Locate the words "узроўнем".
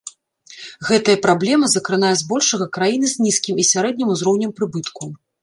4.17-4.51